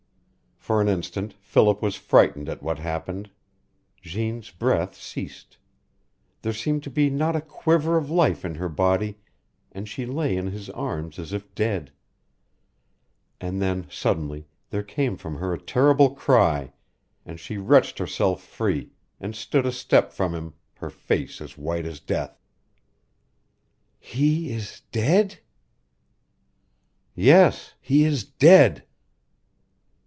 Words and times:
For 0.57 0.79
an 0.79 0.87
instant 0.87 1.33
Philip 1.41 1.81
was 1.81 1.95
frightened 1.95 2.47
at 2.47 2.61
what 2.61 2.77
happened. 2.77 3.31
Jeanne's 4.03 4.51
breath 4.51 4.93
ceased. 4.93 5.57
There 6.43 6.53
seemed 6.53 6.83
to 6.83 6.91
be 6.91 7.09
not 7.09 7.35
a 7.35 7.41
quiver 7.41 7.97
of 7.97 8.11
life 8.11 8.45
in 8.45 8.53
her 8.55 8.69
body, 8.69 9.17
and 9.71 9.89
she 9.89 10.05
lay 10.05 10.37
in 10.37 10.47
his 10.51 10.69
arms 10.69 11.17
as 11.17 11.33
if 11.33 11.53
dead. 11.55 11.91
And 13.41 13.59
then, 13.59 13.87
suddenly, 13.89 14.45
there 14.69 14.83
came 14.83 15.17
from 15.17 15.37
her 15.37 15.51
a 15.51 15.59
terrible 15.59 16.11
cry, 16.13 16.73
and 17.25 17.39
she 17.39 17.57
wrenched 17.57 17.97
herself 17.97 18.43
free, 18.43 18.91
and 19.19 19.35
stood 19.35 19.65
a 19.65 19.71
step 19.71 20.11
from 20.13 20.35
him, 20.35 20.53
her 20.75 20.91
face 20.91 21.41
as 21.41 21.57
white 21.57 21.87
as 21.87 21.99
death. 21.99 22.39
"He 23.99 24.53
is 24.53 24.83
dead" 24.91 25.39
"Yes, 27.15 27.73
he 27.81 28.05
is 28.05 28.23
dead." 28.23 28.85